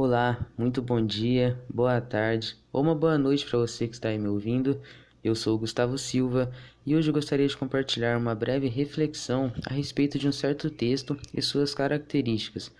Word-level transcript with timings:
Olá, 0.00 0.46
muito 0.56 0.80
bom 0.80 1.04
dia, 1.04 1.60
boa 1.68 2.00
tarde 2.00 2.56
ou 2.72 2.80
uma 2.80 2.94
boa 2.94 3.18
noite 3.18 3.44
para 3.44 3.58
você 3.58 3.88
que 3.88 3.94
está 3.94 4.10
aí 4.10 4.16
me 4.16 4.28
ouvindo. 4.28 4.80
Eu 5.24 5.34
sou 5.34 5.58
Gustavo 5.58 5.98
Silva 5.98 6.52
e 6.86 6.94
hoje 6.94 7.10
gostaria 7.10 7.48
de 7.48 7.56
compartilhar 7.56 8.16
uma 8.16 8.32
breve 8.32 8.68
reflexão 8.68 9.52
a 9.68 9.74
respeito 9.74 10.16
de 10.16 10.28
um 10.28 10.30
certo 10.30 10.70
texto 10.70 11.18
e 11.34 11.42
suas 11.42 11.74
características. 11.74 12.70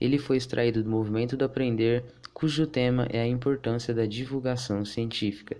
Ele 0.00 0.16
foi 0.16 0.38
extraído 0.38 0.82
do 0.82 0.88
Movimento 0.88 1.36
do 1.36 1.44
Aprender, 1.44 2.06
cujo 2.32 2.66
tema 2.66 3.06
é 3.10 3.20
a 3.20 3.26
importância 3.26 3.92
da 3.92 4.06
divulgação 4.06 4.82
científica. 4.82 5.58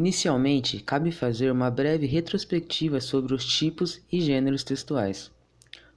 Inicialmente, 0.00 0.80
cabe 0.80 1.12
fazer 1.12 1.52
uma 1.52 1.70
breve 1.70 2.06
retrospectiva 2.06 3.02
sobre 3.02 3.34
os 3.34 3.44
tipos 3.44 4.00
e 4.10 4.18
gêneros 4.18 4.64
textuais. 4.64 5.30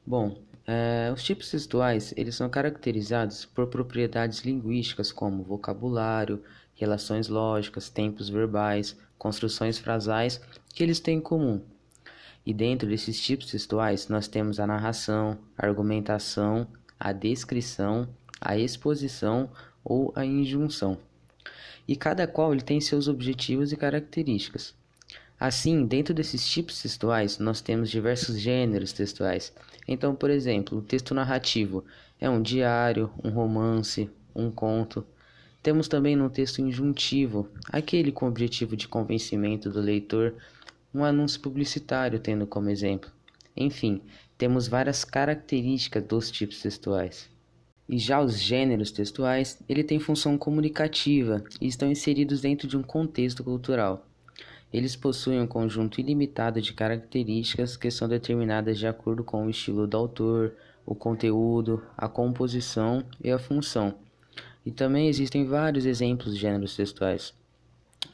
Bom, 0.05 0.37
é, 0.67 1.09
os 1.15 1.23
tipos 1.23 1.49
textuais 1.49 2.13
eles 2.17 2.35
são 2.35 2.49
caracterizados 2.49 3.45
por 3.45 3.67
propriedades 3.67 4.41
linguísticas 4.41 5.09
como 5.09 5.41
vocabulário, 5.41 6.43
relações 6.75 7.29
lógicas, 7.29 7.89
tempos 7.89 8.27
verbais, 8.27 8.93
construções 9.17 9.79
frasais 9.79 10.41
que 10.75 10.83
eles 10.83 10.99
têm 10.99 11.19
em 11.19 11.21
comum. 11.21 11.61
E 12.45 12.53
dentro 12.53 12.89
desses 12.89 13.17
tipos 13.21 13.51
textuais 13.51 14.09
nós 14.09 14.27
temos 14.27 14.59
a 14.59 14.67
narração, 14.67 15.39
a 15.57 15.65
argumentação, 15.65 16.67
a 16.99 17.13
descrição, 17.13 18.09
a 18.41 18.57
exposição 18.57 19.49
ou 19.81 20.11
a 20.13 20.25
injunção 20.25 20.99
e 21.87 21.95
cada 21.95 22.27
qual 22.27 22.53
ele 22.53 22.61
tem 22.61 22.79
seus 22.79 23.07
objetivos 23.07 23.71
e 23.71 23.77
características. 23.77 24.73
Assim, 25.39 25.85
dentro 25.85 26.13
desses 26.13 26.47
tipos 26.47 26.81
textuais, 26.81 27.37
nós 27.39 27.59
temos 27.59 27.89
diversos 27.89 28.39
gêneros 28.39 28.93
textuais. 28.93 29.51
Então, 29.87 30.15
por 30.15 30.29
exemplo, 30.29 30.77
o 30.77 30.81
texto 30.81 31.13
narrativo 31.13 31.83
é 32.19 32.29
um 32.29 32.41
diário, 32.41 33.11
um 33.21 33.29
romance, 33.29 34.09
um 34.33 34.49
conto. 34.49 35.05
Temos 35.61 35.87
também 35.87 36.15
no 36.15 36.29
texto 36.29 36.61
injuntivo, 36.61 37.49
aquele 37.69 38.11
com 38.11 38.25
o 38.25 38.29
objetivo 38.29 38.77
de 38.77 38.87
convencimento 38.87 39.69
do 39.69 39.81
leitor, 39.81 40.33
um 40.93 41.03
anúncio 41.03 41.41
publicitário 41.41 42.19
tendo 42.19 42.47
como 42.47 42.69
exemplo. 42.69 43.11
Enfim, 43.55 44.01
temos 44.37 44.67
várias 44.67 45.03
características 45.03 46.03
dos 46.03 46.31
tipos 46.31 46.61
textuais. 46.61 47.32
E 47.87 47.97
já 47.97 48.21
os 48.21 48.39
gêneros 48.39 48.91
textuais, 48.91 49.61
ele 49.67 49.83
tem 49.83 49.99
função 49.99 50.37
comunicativa 50.37 51.43
e 51.59 51.67
estão 51.67 51.91
inseridos 51.91 52.41
dentro 52.41 52.67
de 52.67 52.77
um 52.77 52.81
contexto 52.81 53.43
cultural. 53.43 54.07
Eles 54.71 54.95
possuem 54.95 55.39
um 55.39 55.47
conjunto 55.47 55.99
ilimitado 55.99 56.59
de 56.59 56.73
características 56.73 57.77
que 57.77 57.91
são 57.91 58.07
determinadas 58.07 58.79
de 58.79 58.87
acordo 58.87 59.23
com 59.23 59.45
o 59.45 59.49
estilo 59.49 59.85
do 59.85 59.97
autor, 59.97 60.53
o 60.85 60.95
conteúdo, 60.95 61.83
a 61.95 62.07
composição 62.07 63.03
e 63.23 63.29
a 63.29 63.37
função. 63.37 63.93
E 64.65 64.71
também 64.71 65.07
existem 65.07 65.45
vários 65.45 65.85
exemplos 65.85 66.33
de 66.33 66.41
gêneros 66.41 66.75
textuais. 66.75 67.33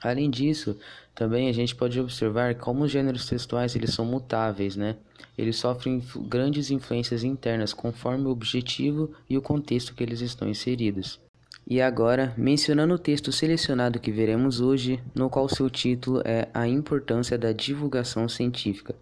Além 0.01 0.29
disso, 0.29 0.77
também 1.13 1.49
a 1.49 1.51
gente 1.51 1.75
pode 1.75 1.99
observar 1.99 2.55
como 2.55 2.83
os 2.83 2.91
gêneros 2.91 3.25
textuais 3.25 3.75
eles 3.75 3.93
são 3.93 4.05
mutáveis, 4.05 4.75
né? 4.75 4.95
Eles 5.37 5.57
sofrem 5.57 6.01
grandes 6.27 6.71
influências 6.71 7.23
internas 7.23 7.73
conforme 7.73 8.25
o 8.25 8.29
objetivo 8.29 9.11
e 9.29 9.37
o 9.37 9.41
contexto 9.41 9.93
que 9.93 10.03
eles 10.03 10.21
estão 10.21 10.47
inseridos. 10.47 11.19
E 11.67 11.81
agora, 11.81 12.33
mencionando 12.37 12.95
o 12.95 12.99
texto 12.99 13.31
selecionado 13.31 13.99
que 13.99 14.11
veremos 14.11 14.59
hoje, 14.59 14.99
no 15.13 15.29
qual 15.29 15.47
seu 15.47 15.69
título 15.69 16.21
é 16.25 16.47
A 16.53 16.67
Importância 16.67 17.37
da 17.37 17.51
Divulgação 17.51 18.27
Científica. 18.27 18.95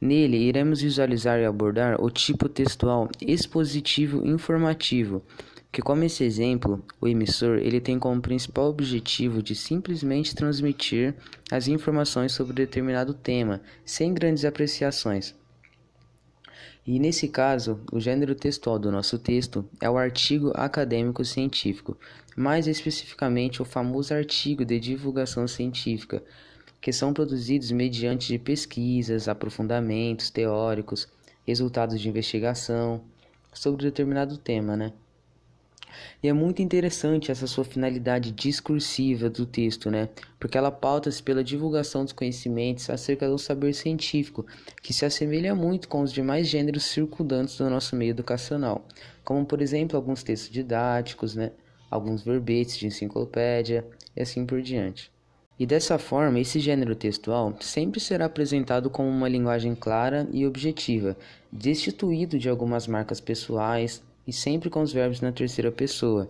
Nele, 0.00 0.38
iremos 0.38 0.80
visualizar 0.80 1.38
e 1.38 1.44
abordar 1.44 2.02
o 2.02 2.08
tipo 2.10 2.48
textual 2.48 3.06
expositivo 3.20 4.26
informativo, 4.26 5.22
que 5.72 5.80
como 5.80 6.02
esse 6.02 6.24
exemplo, 6.24 6.84
o 7.00 7.06
emissor 7.06 7.58
ele 7.58 7.80
tem 7.80 7.98
como 7.98 8.20
principal 8.20 8.68
objetivo 8.68 9.42
de 9.42 9.54
simplesmente 9.54 10.34
transmitir 10.34 11.14
as 11.50 11.68
informações 11.68 12.32
sobre 12.32 12.54
determinado 12.54 13.14
tema, 13.14 13.60
sem 13.84 14.12
grandes 14.12 14.44
apreciações. 14.44 15.34
E 16.84 16.98
nesse 16.98 17.28
caso, 17.28 17.80
o 17.92 18.00
gênero 18.00 18.34
textual 18.34 18.78
do 18.78 18.90
nosso 18.90 19.18
texto 19.18 19.64
é 19.80 19.88
o 19.88 19.96
artigo 19.96 20.50
acadêmico 20.56 21.24
científico, 21.24 21.96
mais 22.36 22.66
especificamente 22.66 23.62
o 23.62 23.64
famoso 23.64 24.12
artigo 24.12 24.64
de 24.64 24.80
divulgação 24.80 25.46
científica, 25.46 26.22
que 26.80 26.92
são 26.92 27.12
produzidos 27.12 27.70
mediante 27.70 28.28
de 28.28 28.38
pesquisas, 28.38 29.28
aprofundamentos 29.28 30.30
teóricos, 30.30 31.06
resultados 31.46 32.00
de 32.00 32.08
investigação 32.08 33.02
sobre 33.52 33.84
determinado 33.84 34.38
tema, 34.38 34.76
né? 34.76 34.92
E 36.22 36.28
é 36.28 36.32
muito 36.32 36.62
interessante 36.62 37.30
essa 37.30 37.46
sua 37.46 37.64
finalidade 37.64 38.30
discursiva 38.32 39.30
do 39.30 39.46
texto, 39.46 39.90
né? 39.90 40.08
Porque 40.38 40.56
ela 40.56 40.70
pauta-se 40.70 41.22
pela 41.22 41.44
divulgação 41.44 42.04
dos 42.04 42.12
conhecimentos 42.12 42.88
acerca 42.90 43.28
do 43.28 43.38
saber 43.38 43.74
científico, 43.74 44.46
que 44.82 44.92
se 44.92 45.04
assemelha 45.04 45.54
muito 45.54 45.88
com 45.88 46.02
os 46.02 46.12
demais 46.12 46.48
gêneros 46.48 46.84
circundantes 46.84 47.56
do 47.56 47.68
nosso 47.68 47.96
meio 47.96 48.10
educacional, 48.10 48.86
como 49.24 49.44
por 49.44 49.60
exemplo 49.60 49.96
alguns 49.96 50.22
textos 50.22 50.50
didáticos, 50.50 51.34
né? 51.34 51.52
Alguns 51.90 52.22
verbetes 52.22 52.76
de 52.76 52.86
enciclopédia 52.86 53.84
e 54.16 54.22
assim 54.22 54.46
por 54.46 54.62
diante. 54.62 55.10
E 55.60 55.66
dessa 55.66 55.98
forma, 55.98 56.40
esse 56.40 56.58
gênero 56.58 56.94
textual 56.94 57.54
sempre 57.60 58.00
será 58.00 58.24
apresentado 58.24 58.88
como 58.88 59.10
uma 59.10 59.28
linguagem 59.28 59.74
clara 59.74 60.26
e 60.32 60.46
objetiva, 60.46 61.14
destituído 61.52 62.38
de 62.38 62.48
algumas 62.48 62.86
marcas 62.86 63.20
pessoais, 63.20 64.02
e 64.30 64.32
sempre 64.32 64.70
com 64.70 64.80
os 64.80 64.92
verbos 64.92 65.20
na 65.20 65.32
terceira 65.32 65.72
pessoa. 65.72 66.28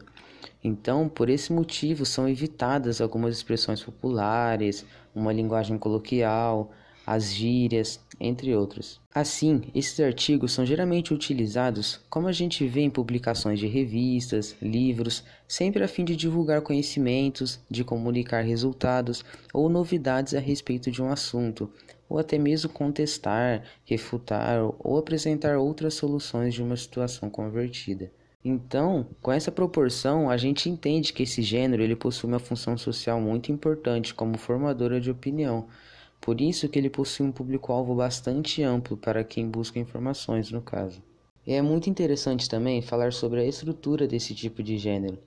Então, 0.64 1.06
por 1.06 1.28
esse 1.28 1.52
motivo, 1.52 2.06
são 2.06 2.26
evitadas 2.26 2.98
algumas 2.98 3.36
expressões 3.36 3.82
populares, 3.82 4.86
uma 5.14 5.30
linguagem 5.34 5.76
coloquial, 5.76 6.72
as 7.10 7.34
gírias, 7.34 7.98
entre 8.20 8.54
outros. 8.54 9.00
Assim, 9.12 9.62
esses 9.74 9.98
artigos 9.98 10.52
são 10.52 10.64
geralmente 10.64 11.12
utilizados 11.12 11.98
como 12.08 12.28
a 12.28 12.32
gente 12.32 12.64
vê 12.68 12.82
em 12.82 12.88
publicações 12.88 13.58
de 13.58 13.66
revistas, 13.66 14.54
livros, 14.62 15.24
sempre 15.48 15.82
a 15.82 15.88
fim 15.88 16.04
de 16.04 16.14
divulgar 16.14 16.62
conhecimentos, 16.62 17.58
de 17.68 17.82
comunicar 17.82 18.42
resultados 18.42 19.24
ou 19.52 19.68
novidades 19.68 20.34
a 20.34 20.38
respeito 20.38 20.88
de 20.88 21.02
um 21.02 21.10
assunto, 21.10 21.68
ou 22.08 22.16
até 22.16 22.38
mesmo 22.38 22.70
contestar, 22.70 23.64
refutar 23.84 24.60
ou 24.78 24.96
apresentar 24.96 25.58
outras 25.58 25.94
soluções 25.94 26.54
de 26.54 26.62
uma 26.62 26.76
situação 26.76 27.28
convertida. 27.28 28.12
Então, 28.44 29.04
com 29.20 29.32
essa 29.32 29.50
proporção, 29.50 30.30
a 30.30 30.36
gente 30.36 30.70
entende 30.70 31.12
que 31.12 31.24
esse 31.24 31.42
gênero 31.42 31.82
ele 31.82 31.96
possui 31.96 32.28
uma 32.28 32.38
função 32.38 32.78
social 32.78 33.20
muito 33.20 33.50
importante 33.50 34.14
como 34.14 34.38
formadora 34.38 35.00
de 35.00 35.10
opinião. 35.10 35.66
Por 36.20 36.40
isso 36.40 36.68
que 36.68 36.78
ele 36.78 36.90
possui 36.90 37.26
um 37.26 37.32
público-alvo 37.32 37.94
bastante 37.94 38.62
amplo 38.62 38.96
para 38.96 39.24
quem 39.24 39.48
busca 39.48 39.78
informações, 39.78 40.50
no 40.50 40.60
caso. 40.60 41.02
E 41.46 41.54
é 41.54 41.62
muito 41.62 41.88
interessante 41.88 42.48
também 42.48 42.82
falar 42.82 43.12
sobre 43.12 43.40
a 43.40 43.46
estrutura 43.46 44.06
desse 44.06 44.34
tipo 44.34 44.62
de 44.62 44.76
gênero. 44.76 45.18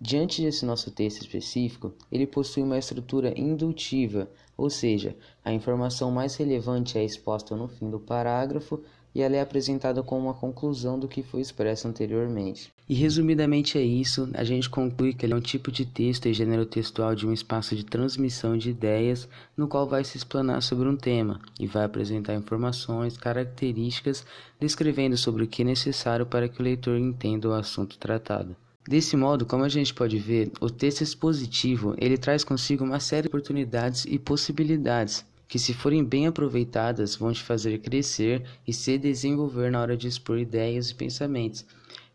Diante 0.00 0.42
desse 0.42 0.64
nosso 0.64 0.90
texto 0.90 1.22
específico, 1.22 1.92
ele 2.12 2.26
possui 2.26 2.62
uma 2.62 2.78
estrutura 2.78 3.32
indutiva, 3.38 4.30
ou 4.56 4.70
seja, 4.70 5.16
a 5.44 5.52
informação 5.52 6.10
mais 6.10 6.36
relevante 6.36 6.96
é 6.96 7.04
exposta 7.04 7.56
no 7.56 7.66
fim 7.66 7.90
do 7.90 7.98
parágrafo 7.98 8.82
e 9.16 9.22
ela 9.22 9.34
é 9.34 9.40
apresentada 9.40 10.02
como 10.02 10.26
uma 10.26 10.34
conclusão 10.34 10.98
do 10.98 11.08
que 11.08 11.22
foi 11.22 11.40
expresso 11.40 11.88
anteriormente. 11.88 12.70
E 12.86 12.94
resumidamente 12.94 13.78
é 13.78 13.80
isso, 13.80 14.28
a 14.34 14.44
gente 14.44 14.68
conclui 14.68 15.14
que 15.14 15.24
ele 15.24 15.32
é 15.32 15.36
um 15.36 15.40
tipo 15.40 15.72
de 15.72 15.86
texto 15.86 16.26
e 16.26 16.34
gênero 16.34 16.66
textual 16.66 17.14
de 17.14 17.26
um 17.26 17.32
espaço 17.32 17.74
de 17.74 17.82
transmissão 17.82 18.58
de 18.58 18.68
ideias, 18.68 19.26
no 19.56 19.66
qual 19.66 19.88
vai 19.88 20.04
se 20.04 20.18
explanar 20.18 20.60
sobre 20.60 20.86
um 20.86 20.98
tema 20.98 21.40
e 21.58 21.66
vai 21.66 21.84
apresentar 21.84 22.34
informações, 22.34 23.16
características, 23.16 24.22
descrevendo 24.60 25.16
sobre 25.16 25.44
o 25.44 25.48
que 25.48 25.62
é 25.62 25.64
necessário 25.64 26.26
para 26.26 26.46
que 26.46 26.60
o 26.60 26.62
leitor 26.62 26.98
entenda 26.98 27.48
o 27.48 27.54
assunto 27.54 27.96
tratado. 27.96 28.54
Desse 28.86 29.16
modo, 29.16 29.46
como 29.46 29.64
a 29.64 29.68
gente 29.70 29.94
pode 29.94 30.18
ver, 30.18 30.52
o 30.60 30.68
texto 30.68 31.00
expositivo 31.00 31.94
ele 31.96 32.18
traz 32.18 32.44
consigo 32.44 32.84
uma 32.84 33.00
série 33.00 33.22
de 33.22 33.28
oportunidades 33.28 34.04
e 34.04 34.18
possibilidades 34.18 35.24
que, 35.48 35.58
se 35.58 35.72
forem 35.72 36.04
bem 36.04 36.26
aproveitadas, 36.26 37.16
vão 37.16 37.32
te 37.32 37.42
fazer 37.42 37.78
crescer 37.78 38.42
e 38.66 38.72
se 38.72 38.98
desenvolver 38.98 39.70
na 39.70 39.80
hora 39.80 39.96
de 39.96 40.08
expor 40.08 40.38
ideias 40.38 40.90
e 40.90 40.94
pensamentos. 40.94 41.64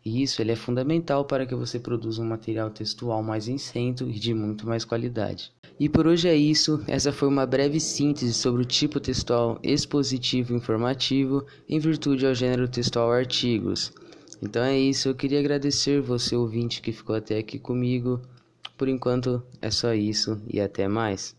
E 0.04 0.22
isso 0.22 0.42
ele 0.42 0.52
é 0.52 0.56
fundamental 0.56 1.24
para 1.24 1.46
que 1.46 1.54
você 1.54 1.78
produza 1.78 2.20
um 2.20 2.26
material 2.26 2.70
textual 2.70 3.22
mais 3.22 3.46
incento 3.46 4.08
e 4.08 4.18
de 4.18 4.34
muito 4.34 4.66
mais 4.66 4.84
qualidade. 4.84 5.52
E 5.78 5.88
por 5.88 6.06
hoje 6.06 6.28
é 6.28 6.36
isso. 6.36 6.82
Essa 6.86 7.12
foi 7.12 7.28
uma 7.28 7.46
breve 7.46 7.80
síntese 7.80 8.32
sobre 8.34 8.62
o 8.62 8.64
tipo 8.64 9.00
textual 9.00 9.58
expositivo 9.62 10.54
informativo 10.54 11.46
em 11.68 11.78
virtude 11.78 12.26
ao 12.26 12.34
gênero 12.34 12.68
textual 12.68 13.12
artigos. 13.12 13.92
Então 14.42 14.62
é 14.62 14.76
isso, 14.76 15.08
eu 15.08 15.14
queria 15.14 15.38
agradecer 15.38 16.00
você 16.00 16.34
ouvinte 16.34 16.82
que 16.82 16.90
ficou 16.90 17.14
até 17.14 17.38
aqui 17.38 17.58
comigo. 17.58 18.20
Por 18.76 18.88
enquanto 18.88 19.40
é 19.60 19.70
só 19.70 19.94
isso 19.94 20.40
e 20.48 20.60
até 20.60 20.88
mais. 20.88 21.36